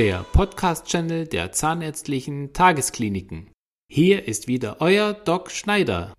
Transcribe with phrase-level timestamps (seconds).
[0.00, 3.50] der Podcast-Channel der Zahnärztlichen Tageskliniken.
[3.92, 6.14] Hier ist wieder euer Doc Schneider.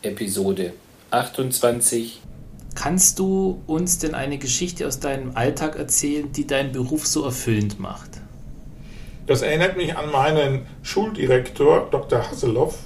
[0.00, 0.72] Episode
[1.10, 2.22] 28.
[2.74, 7.78] Kannst du uns denn eine Geschichte aus deinem Alltag erzählen, die deinen Beruf so erfüllend
[7.78, 8.08] macht?
[9.26, 12.26] Das erinnert mich an meinen Schuldirektor, Dr.
[12.26, 12.78] Hasselhoff,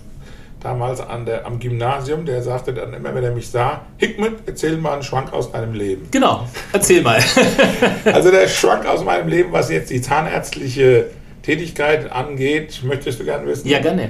[0.65, 4.79] damals an der, am Gymnasium, der sagte dann immer, wenn er mich sah, Hickmet, erzähl
[4.79, 6.09] mal einen Schwank aus deinem Leben.
[6.11, 7.21] Genau, erzähl mal.
[8.07, 11.11] also der Schwank aus meinem Leben, was jetzt die zahnärztliche
[11.43, 13.69] Tätigkeit angeht, möchtest du gerne wissen?
[13.69, 14.09] Ja, gerne.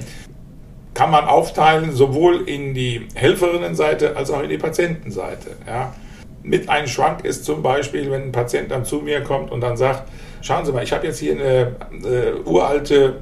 [0.94, 5.56] Kann man aufteilen, sowohl in die Helferinnenseite als auch in die Patientenseite.
[5.66, 5.92] Ja.
[6.44, 9.76] Mit einem Schwank ist zum Beispiel, wenn ein Patient dann zu mir kommt und dann
[9.76, 10.08] sagt,
[10.40, 11.74] schauen Sie mal, ich habe jetzt hier eine
[12.08, 13.16] äh, uralte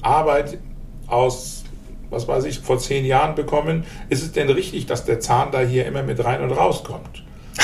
[0.00, 0.58] Arbeit
[1.08, 1.61] aus
[2.12, 3.84] was weiß ich, vor zehn Jahren bekommen.
[4.08, 7.24] Ist es denn richtig, dass der Zahn da hier immer mit rein und rauskommt?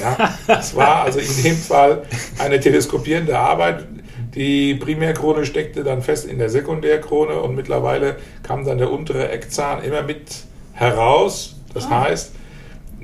[0.00, 2.02] Ja, es war also in dem Fall
[2.38, 3.84] eine teleskopierende Arbeit.
[4.32, 9.82] Die Primärkrone steckte dann fest in der Sekundärkrone und mittlerweile kam dann der untere Eckzahn
[9.82, 11.56] immer mit heraus.
[11.74, 12.02] Das ah.
[12.02, 12.32] heißt,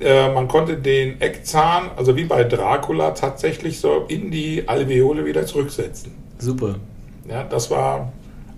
[0.00, 5.46] äh, man konnte den Eckzahn, also wie bei Dracula, tatsächlich so in die Alveole wieder
[5.46, 6.12] zurücksetzen.
[6.38, 6.76] Super.
[7.28, 8.12] Ja, das war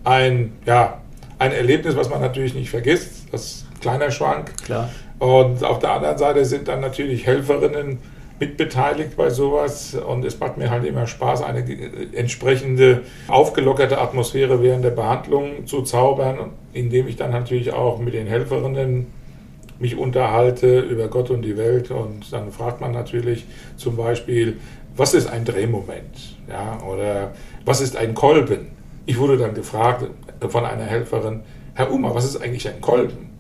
[0.05, 1.01] ein, ja,
[1.39, 3.27] ein Erlebnis, was man natürlich nicht vergisst.
[3.31, 4.57] Das ist ein kleiner Schwank.
[4.65, 4.91] Klar.
[5.19, 7.99] Und auf der anderen Seite sind dann natürlich Helferinnen
[8.39, 11.65] mitbeteiligt bei sowas und es macht mir halt immer Spaß, eine
[12.13, 18.27] entsprechende aufgelockerte Atmosphäre während der Behandlung zu zaubern, indem ich dann natürlich auch mit den
[18.27, 19.07] Helferinnen
[19.79, 24.59] mich unterhalte über Gott und die Welt und dann fragt man natürlich zum Beispiel,
[24.97, 26.37] was ist ein Drehmoment?
[26.49, 27.33] Ja, oder
[27.65, 28.69] was ist ein Kolben?
[29.07, 30.05] Ich wurde dann gefragt
[30.49, 31.43] von einer Helferin,
[31.75, 33.31] Herr Uma, was ist eigentlich ein Kolben?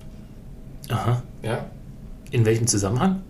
[0.89, 1.23] Aha.
[1.43, 1.67] Ja?
[2.31, 3.23] In welchem Zusammenhang?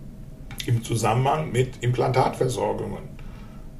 [0.67, 3.17] Im Zusammenhang mit Implantatversorgungen.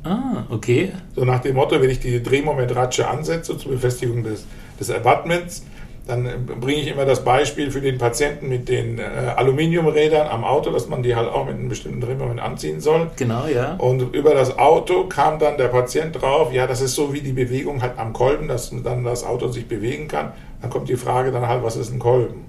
[0.03, 0.91] Ah, okay.
[1.16, 4.45] So nach dem Motto, wenn ich die Drehmomentratsche ansetze zur Befestigung des,
[4.80, 5.65] des Abutments,
[6.07, 9.03] dann bringe ich immer das Beispiel für den Patienten mit den äh,
[9.35, 13.11] Aluminiumrädern am Auto, dass man die halt auch mit einem bestimmten Drehmoment anziehen soll.
[13.17, 13.75] Genau, ja.
[13.75, 17.33] Und über das Auto kam dann der Patient drauf, ja, das ist so wie die
[17.33, 20.31] Bewegung halt am Kolben, dass dann das Auto sich bewegen kann.
[20.61, 22.45] Dann kommt die Frage dann halt, was ist ein Kolben?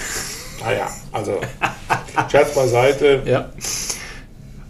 [0.64, 1.38] naja, also
[2.30, 3.22] Scherz beiseite.
[3.24, 3.50] Ja.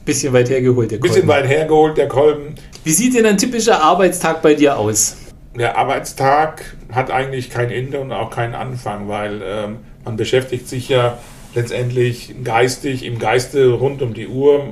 [0.05, 1.15] Bisschen weit hergeholt, der Kolben.
[1.15, 2.55] Bisschen weit hergeholt, der Kolben.
[2.83, 5.17] Wie sieht denn ein typischer Arbeitstag bei dir aus?
[5.55, 10.89] Der Arbeitstag hat eigentlich kein Ende und auch keinen Anfang, weil ähm, man beschäftigt sich
[10.89, 11.19] ja
[11.55, 14.65] letztendlich geistig, im Geiste rund um die Uhr.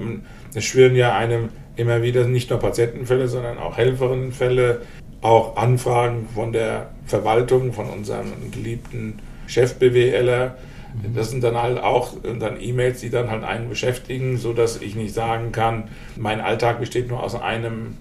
[0.54, 4.82] Es schwirren ja einem immer wieder nicht nur Patientenfälle, sondern auch Helferinnenfälle,
[5.20, 10.56] auch Anfragen von der Verwaltung, von unserem geliebten Chef-BWLer.
[10.94, 11.14] Mhm.
[11.14, 14.96] Das sind dann halt auch dann E-Mails, die dann halt einen beschäftigen, so dass ich
[14.96, 15.84] nicht sagen kann,
[16.16, 17.96] mein Alltag besteht nur aus einem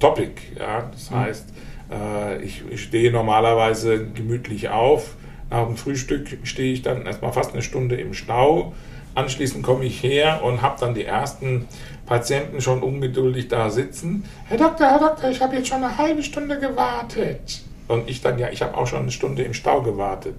[0.00, 0.32] Topic.
[0.58, 0.90] Ja?
[0.92, 1.16] Das mhm.
[1.16, 1.46] heißt,
[1.94, 5.14] äh, ich, ich stehe normalerweise gemütlich auf.
[5.50, 8.72] Nach dem Frühstück stehe ich dann erstmal fast eine Stunde im Stau.
[9.14, 11.68] Anschließend komme ich her und habe dann die ersten
[12.06, 14.24] Patienten schon ungeduldig da sitzen.
[14.48, 17.62] Herr Doktor, Herr Doktor, ich habe jetzt schon eine halbe Stunde gewartet.
[17.86, 20.34] Und ich dann, ja, ich habe auch schon eine Stunde im Stau gewartet.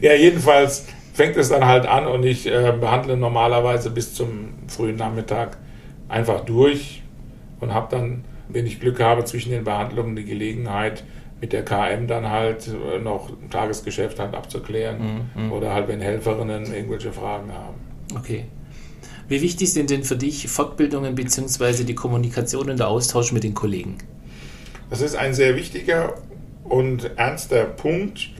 [0.00, 4.96] ja, jedenfalls fängt es dann halt an und ich äh, behandle normalerweise bis zum frühen
[4.96, 5.56] Nachmittag
[6.08, 7.02] einfach durch
[7.60, 11.04] und habe dann wenn ich Glück habe, zwischen den Behandlungen die Gelegenheit,
[11.40, 15.52] mit der KM dann halt äh, noch Tagesgeschäft halt abzuklären mhm, mhm.
[15.52, 17.74] oder halt, wenn Helferinnen irgendwelche Fragen haben.
[18.14, 18.44] Okay.
[19.28, 21.84] Wie wichtig sind denn für dich Fortbildungen bzw.
[21.84, 23.98] die Kommunikation und der Austausch mit den Kollegen?
[24.88, 26.14] Das ist ein sehr wichtiger
[26.64, 28.30] und ernster Punkt.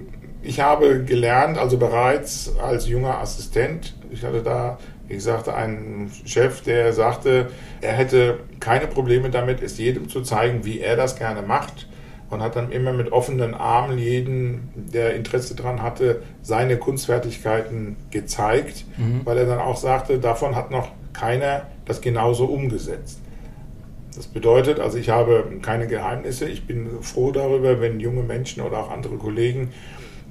[0.42, 4.78] Ich habe gelernt, also bereits als junger Assistent, ich hatte da
[5.08, 7.50] wie gesagt, einen Chef, der sagte,
[7.80, 11.86] er hätte keine Probleme damit, es jedem zu zeigen, wie er das gerne macht
[12.30, 18.84] und hat dann immer mit offenen Armen jeden, der Interesse daran hatte, seine Kunstfertigkeiten gezeigt,
[18.96, 19.20] mhm.
[19.24, 23.20] weil er dann auch sagte, davon hat noch keiner das genauso umgesetzt.
[24.16, 26.48] Das bedeutet, also ich habe keine Geheimnisse.
[26.48, 29.72] Ich bin froh darüber, wenn junge Menschen oder auch andere Kollegen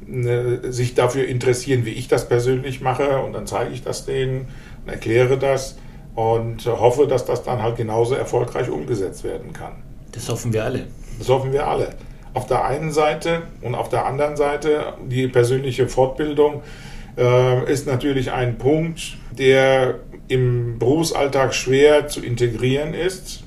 [0.07, 4.47] sich dafür interessieren, wie ich das persönlich mache und dann zeige ich das denen
[4.83, 5.77] und erkläre das
[6.15, 9.73] und hoffe, dass das dann halt genauso erfolgreich umgesetzt werden kann.
[10.11, 10.87] Das hoffen wir alle.
[11.17, 11.89] Das hoffen wir alle.
[12.33, 16.63] Auf der einen Seite und auf der anderen Seite die persönliche Fortbildung
[17.17, 19.95] äh, ist natürlich ein Punkt, der
[20.27, 23.44] im Berufsalltag schwer zu integrieren ist.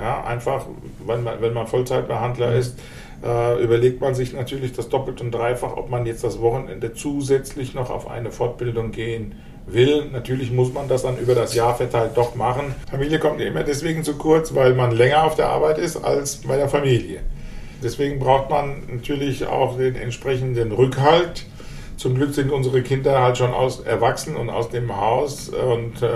[0.00, 0.66] Ja, einfach,
[1.06, 2.78] wenn man, wenn man Vollzeitbehandler ist,
[3.22, 7.74] äh, überlegt man sich natürlich das doppelt und dreifach, ob man jetzt das Wochenende zusätzlich
[7.74, 9.34] noch auf eine Fortbildung gehen
[9.66, 10.06] will.
[10.10, 12.74] Natürlich muss man das dann über das Jahr verteilt doch machen.
[12.90, 16.56] Familie kommt immer deswegen zu kurz, weil man länger auf der Arbeit ist als bei
[16.56, 17.20] der Familie.
[17.82, 21.46] Deswegen braucht man natürlich auch den entsprechenden Rückhalt.
[22.00, 26.08] Zum Glück sind unsere Kinder halt schon aus, erwachsen und aus dem Haus und äh,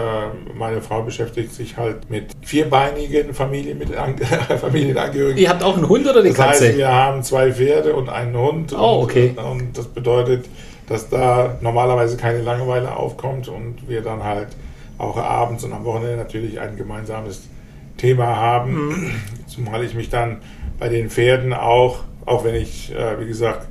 [0.55, 4.17] meine Frau beschäftigt sich halt mit vierbeinigen Familien, mit An
[4.61, 5.37] Familienangehörigen.
[5.37, 6.69] Ihr habt auch einen Hund oder eine das Katze?
[6.69, 8.73] heißt, wir haben zwei Pferde und einen Hund.
[8.73, 9.35] Oh, und, okay.
[9.37, 10.47] Und das bedeutet,
[10.89, 14.49] dass da normalerweise keine Langeweile aufkommt und wir dann halt
[14.97, 17.43] auch abends und am Wochenende natürlich ein gemeinsames
[17.99, 18.89] Thema haben.
[18.89, 19.11] Mhm.
[19.49, 20.39] Zumal ich mich dann
[20.79, 23.69] bei den Pferden auch, auch wenn ich, äh, wie gesagt,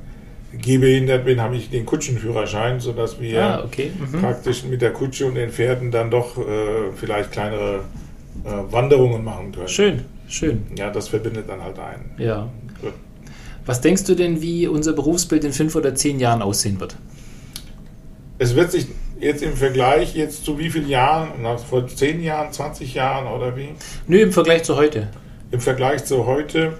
[0.60, 3.90] gehbehindert bin, habe ich den Kutschenführerschein, sodass wir Ah, okay.
[3.98, 4.20] Mhm.
[4.20, 7.80] praktisch mit der Kutsche und den Pferden dann doch äh, vielleicht kleinere
[8.44, 9.68] äh, Wanderungen machen können.
[9.68, 10.62] Schön, schön.
[10.76, 12.10] Ja, das verbindet dann halt einen.
[12.18, 12.48] Ja.
[12.80, 12.92] Gut.
[13.66, 16.96] Was denkst du denn, wie unser Berufsbild in fünf oder zehn Jahren aussehen wird?
[18.38, 18.86] Es wird sich
[19.20, 21.30] jetzt im Vergleich jetzt zu wie vielen Jahren,
[21.68, 23.68] vor 10 Jahren, 20 Jahren oder wie?
[24.06, 25.08] Nö, im Vergleich zu heute.
[25.50, 26.74] Im Vergleich zu heute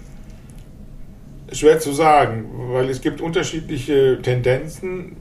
[1.52, 5.16] schwer zu sagen, weil es gibt unterschiedliche Tendenzen.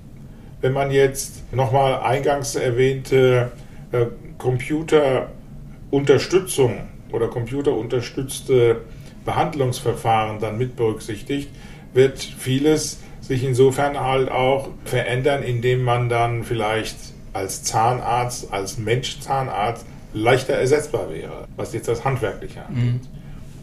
[0.61, 3.51] Wenn man jetzt nochmal eingangs erwähnte
[3.91, 4.05] äh,
[4.37, 8.81] Computerunterstützung oder computerunterstützte
[9.25, 11.49] Behandlungsverfahren dann mit berücksichtigt,
[11.93, 16.97] wird vieles sich insofern halt auch verändern, indem man dann vielleicht
[17.31, 23.01] als Zahnarzt, als Mensch-Zahnarzt leichter ersetzbar wäre, was jetzt das Handwerkliche angeht.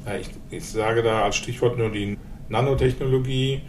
[0.07, 2.17] Ja, ich, ich sage da als Stichwort nur die
[2.51, 3.63] Nanotechnologie.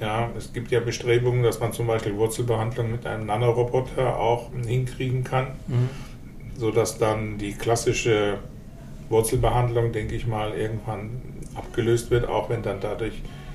[0.00, 5.22] Ja, es gibt ja Bestrebungen, dass man zum Beispiel Wurzelbehandlung mit einem Nanoroboter auch hinkriegen
[5.22, 5.48] kann,
[6.58, 8.38] sodass dann die klassische
[9.10, 11.22] Wurzelbehandlung, denke ich mal, irgendwann
[11.54, 13.12] abgelöst wird, auch wenn dann dadurch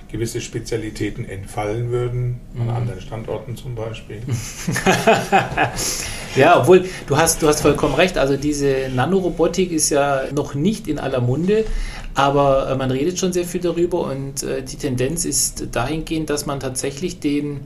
[0.09, 4.21] gewisse Spezialitäten entfallen würden, an anderen Standorten zum Beispiel.
[6.35, 8.17] Ja, obwohl du hast, du hast vollkommen recht.
[8.17, 11.65] Also diese Nanorobotik ist ja noch nicht in aller Munde,
[12.17, 16.47] aber äh, man redet schon sehr viel darüber und äh, die Tendenz ist dahingehend, dass
[16.47, 17.59] man tatsächlich den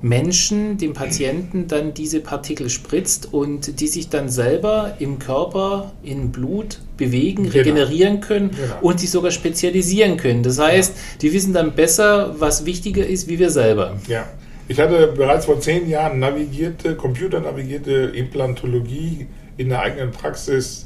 [0.00, 6.30] Menschen, dem Patienten dann diese Partikel spritzt und die sich dann selber im Körper, in
[6.30, 7.54] Blut bewegen, Genau.
[7.56, 8.74] regenerieren können Genau.
[8.80, 10.44] und sich sogar spezialisieren können.
[10.44, 13.96] Das heißt, die wissen dann besser, was wichtiger ist, wie wir selber.
[14.06, 14.24] Ja,
[14.68, 19.26] ich hatte bereits vor zehn Jahren navigierte, computernavigierte Implantologie
[19.56, 20.85] in der eigenen Praxis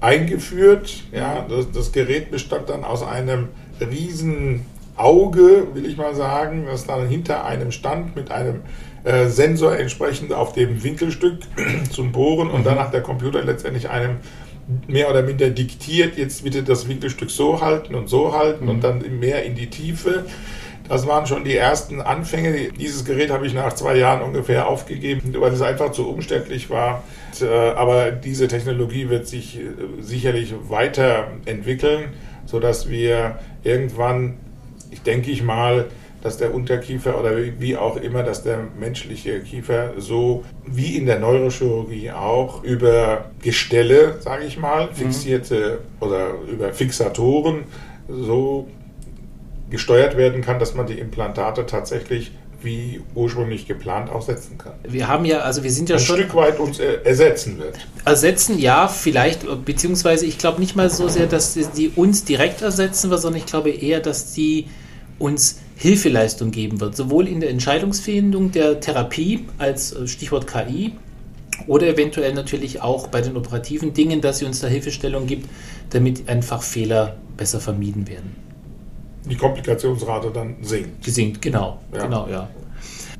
[0.00, 1.04] eingeführt.
[1.12, 3.48] Ja, das, das Gerät bestand dann aus einem
[3.80, 4.66] riesen
[4.96, 8.62] Auge, will ich mal sagen, das dann hinter einem stand mit einem
[9.04, 11.40] äh, Sensor entsprechend auf dem Winkelstück
[11.90, 14.16] zum Bohren und dann hat der Computer letztendlich einem
[14.88, 19.04] mehr oder minder diktiert, jetzt bitte das Winkelstück so halten und so halten und dann
[19.20, 20.24] mehr in die Tiefe.
[20.88, 22.70] Das waren schon die ersten Anfänge.
[22.78, 27.02] Dieses Gerät habe ich nach zwei Jahren ungefähr aufgegeben, weil es einfach zu umständlich war.
[27.40, 29.62] Äh, Aber diese Technologie wird sich äh,
[30.00, 32.10] sicherlich weiterentwickeln,
[32.46, 34.34] sodass wir irgendwann,
[34.90, 35.86] ich denke ich mal,
[36.22, 41.06] dass der Unterkiefer oder wie- wie auch immer, dass der menschliche Kiefer so wie in
[41.06, 47.64] der Neurochirurgie auch über Gestelle, sage ich mal, fixierte oder über Fixatoren
[48.08, 48.66] so
[49.70, 52.30] gesteuert werden kann, dass man die Implantate tatsächlich
[52.62, 54.72] wie ursprünglich geplant auch setzen kann.
[54.88, 57.76] Wir haben ja, also wir sind ja Ein schon Stück weit uns ersetzen wird.
[58.04, 62.62] Ersetzen, ja, vielleicht, beziehungsweise ich glaube nicht mal so sehr, dass die- die uns direkt
[62.62, 64.66] ersetzen wird, sondern ich glaube eher, dass die
[65.18, 70.92] uns Hilfeleistung geben wird, sowohl in der Entscheidungsfindung der Therapie als äh, Stichwort KI
[71.66, 75.48] oder eventuell natürlich auch bei den operativen Dingen, dass sie uns da Hilfestellung gibt,
[75.90, 78.34] damit einfach Fehler besser vermieden werden.
[79.28, 81.04] Die Komplikationsrate dann sinkt.
[81.04, 82.02] Gesinkt, genau, Ja.
[82.02, 82.48] genau, ja.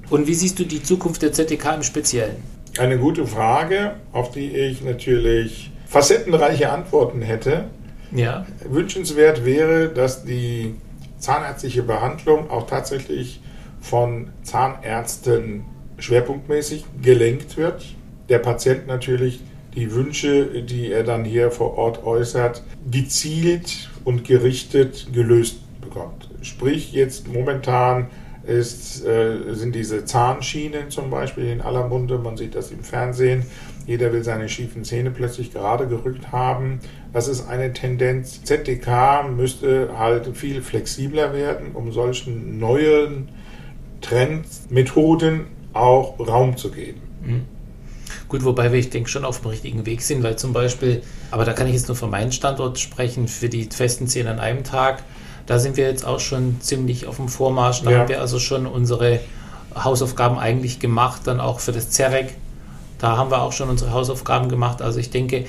[0.08, 2.36] Und wie siehst du die Zukunft der ZDK im Speziellen?
[2.78, 7.64] Eine gute Frage, auf die ich natürlich facettenreiche Antworten hätte.
[8.12, 10.74] Ja, Wünschenswert wäre, dass die
[11.18, 13.40] zahnärztliche Behandlung auch tatsächlich
[13.80, 15.64] von Zahnärzten
[15.98, 17.84] schwerpunktmäßig gelenkt wird.
[18.28, 19.40] Der Patient natürlich
[19.74, 26.28] die Wünsche, die er dann hier vor Ort äußert, gezielt und gerichtet gelöst bekommt.
[26.42, 28.08] Sprich, jetzt momentan
[28.44, 33.44] ist, äh, sind diese Zahnschienen zum Beispiel in aller Munde, man sieht das im Fernsehen,
[33.86, 36.80] jeder will seine schiefen Zähne plötzlich gerade gerückt haben.
[37.12, 38.42] Das ist eine Tendenz.
[38.42, 43.28] ZDK müsste halt viel flexibler werden, um solchen neuen
[44.00, 47.00] Trends, Methoden auch Raum zu geben.
[48.28, 51.44] Gut, wobei wir, ich denke, schon auf dem richtigen Weg sind, weil zum Beispiel, aber
[51.44, 54.64] da kann ich jetzt nur von meinem Standort sprechen, für die festen Zähne an einem
[54.64, 55.04] Tag,
[55.46, 57.82] da sind wir jetzt auch schon ziemlich auf dem Vormarsch.
[57.82, 57.98] Da Ja.
[58.00, 59.20] haben wir also schon unsere
[59.74, 62.34] Hausaufgaben eigentlich gemacht, dann auch für das ZEREC.
[62.98, 64.82] Da haben wir auch schon unsere Hausaufgaben gemacht.
[64.82, 65.44] Also ich denke,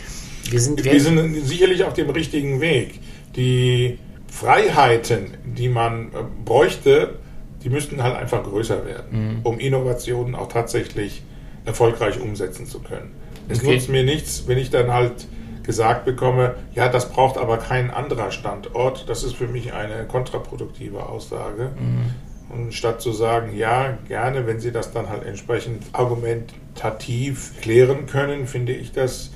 [0.49, 2.99] wir sind, wir sind sicherlich auf dem richtigen Weg.
[3.35, 7.15] Die Freiheiten, die man äh, bräuchte,
[7.63, 9.39] die müssten halt einfach größer werden, mhm.
[9.43, 11.23] um Innovationen auch tatsächlich
[11.65, 13.11] erfolgreich umsetzen zu können.
[13.49, 13.73] Es okay.
[13.73, 15.27] nutzt mir nichts, wenn ich dann halt
[15.67, 19.07] gesagt bekomme, ja, das braucht aber kein anderer Standort.
[19.07, 21.71] Das ist für mich eine kontraproduktive Aussage.
[21.77, 22.15] Mhm.
[22.49, 28.47] Und statt zu sagen, ja, gerne, wenn Sie das dann halt entsprechend argumentativ klären können,
[28.47, 29.31] finde ich das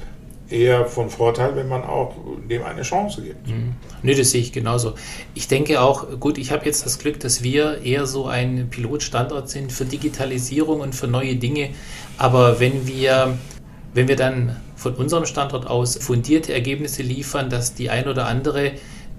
[0.50, 2.16] eher von Vorteil, wenn man auch
[2.50, 3.48] dem eine Chance gibt.
[3.48, 3.74] Mhm.
[4.02, 4.94] Nö, das sehe ich genauso.
[5.34, 9.50] Ich denke auch, gut, ich habe jetzt das Glück, dass wir eher so ein Pilotstandort
[9.50, 11.70] sind für Digitalisierung und für neue Dinge.
[12.18, 13.38] Aber wenn wir,
[13.94, 18.72] wenn wir dann von unserem Standort aus fundierte Ergebnisse liefern, dass die ein oder andere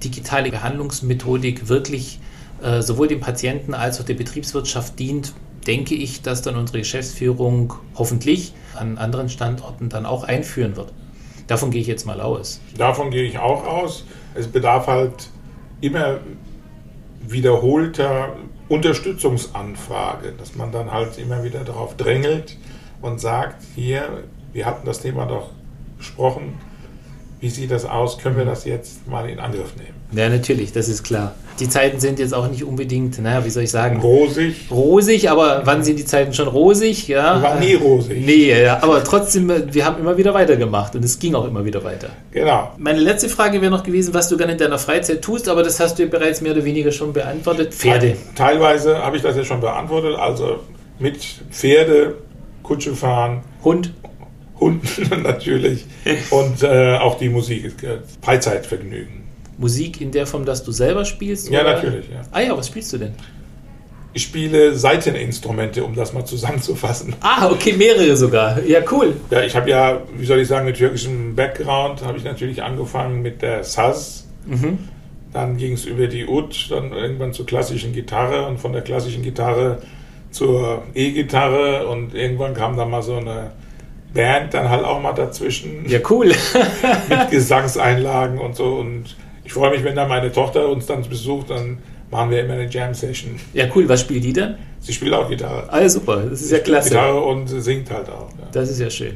[0.03, 2.19] digitale Behandlungsmethodik wirklich
[2.61, 5.33] äh, sowohl dem Patienten als auch der Betriebswirtschaft dient,
[5.65, 10.93] denke ich, dass dann unsere Geschäftsführung hoffentlich an anderen Standorten dann auch einführen wird.
[11.47, 12.61] Davon gehe ich jetzt mal aus.
[12.77, 14.05] Davon gehe ich auch aus.
[14.35, 15.31] Es bedarf halt
[15.81, 16.19] immer
[17.21, 18.35] wiederholter
[18.69, 22.57] Unterstützungsanfrage, dass man dann halt immer wieder darauf drängelt
[23.01, 25.51] und sagt, hier, wir hatten das Thema doch
[25.99, 26.55] besprochen,
[27.43, 28.19] wie sieht das aus?
[28.19, 29.95] Können wir das jetzt mal in Angriff nehmen?
[30.13, 31.35] Ja, natürlich, das ist klar.
[31.59, 34.01] Die Zeiten sind jetzt auch nicht unbedingt, naja, wie soll ich sagen?
[34.01, 34.69] Rosig.
[34.71, 37.09] Rosig, aber wann sind die Zeiten schon rosig?
[37.09, 37.43] Ja.
[37.43, 38.25] Waren nie rosig.
[38.25, 41.83] Nee, ja, aber trotzdem, wir haben immer wieder weitergemacht und es ging auch immer wieder
[41.83, 42.11] weiter.
[42.31, 42.71] Genau.
[42.79, 45.81] Meine letzte Frage wäre noch gewesen, was du gerne in deiner Freizeit tust, aber das
[45.81, 47.75] hast du bereits mehr oder weniger schon beantwortet.
[47.75, 48.17] Pferde.
[48.37, 50.61] Teilweise habe ich das ja schon beantwortet, also
[51.01, 51.17] mit
[51.51, 52.19] Pferde,
[52.63, 53.43] Kutsche fahren.
[53.65, 53.93] Hund.
[54.63, 55.85] Hunden natürlich.
[56.31, 59.23] Und äh, auch die Musik ist äh, Freizeitvergnügen.
[59.59, 61.51] Musik in der Form, dass du selber spielst?
[61.51, 61.75] Ja, oder?
[61.75, 62.07] natürlich.
[62.09, 62.23] Ja.
[62.33, 63.13] Ah ja, was spielst du denn?
[64.15, 67.15] Ich spiele Seiteninstrumente, um das mal zusammenzufassen.
[67.21, 68.63] Ah, okay, mehrere sogar.
[68.63, 69.17] Ja, cool.
[69.31, 73.23] Ja, ich habe ja, wie soll ich sagen, mit türkischem Background habe ich natürlich angefangen
[73.23, 74.27] mit der Saz.
[74.45, 74.79] Mhm.
[75.33, 79.23] Dann ging es über die Ud, dann irgendwann zur klassischen Gitarre und von der klassischen
[79.23, 79.79] Gitarre
[80.31, 83.53] zur E-Gitarre und irgendwann kam dann mal so eine
[84.13, 85.89] Band dann halt auch mal dazwischen.
[85.89, 86.29] Ja, cool.
[87.09, 88.75] mit Gesangseinlagen und so.
[88.75, 91.79] Und ich freue mich, wenn dann meine Tochter uns dann besucht, dann
[92.11, 93.39] machen wir immer eine Jam-Session.
[93.55, 93.89] Ja, cool.
[93.89, 94.59] Was spielt die dann?
[94.81, 95.65] Sie spielt auch Gitarre.
[95.69, 96.17] Ah, super.
[96.29, 96.91] Das ist Sie ja klasse.
[96.91, 98.29] Gitarre und singt halt auch.
[98.39, 98.49] Ja.
[98.53, 99.15] Das ist ja schön.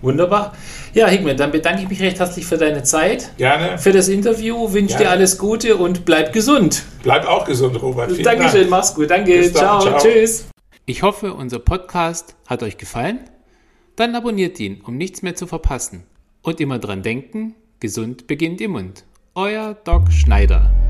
[0.00, 0.52] Wunderbar.
[0.94, 3.30] Ja, Higman, dann bedanke ich mich recht herzlich für deine Zeit.
[3.36, 3.78] Gerne.
[3.78, 4.72] Für das Interview.
[4.72, 6.82] Wünsche dir alles Gute und bleib gesund.
[7.04, 8.10] Bleib auch gesund, Robert.
[8.10, 8.70] Vielen Dankeschön, Dank.
[8.70, 9.10] mach's gut.
[9.10, 9.52] Danke.
[9.52, 9.80] Ciao.
[9.80, 9.98] Ciao.
[9.98, 10.46] Tschüss.
[10.86, 13.20] Ich hoffe, unser Podcast hat euch gefallen.
[13.96, 16.04] Dann abonniert ihn, um nichts mehr zu verpassen.
[16.42, 19.04] Und immer dran denken, gesund beginnt im Mund.
[19.34, 20.81] Euer Doc Schneider.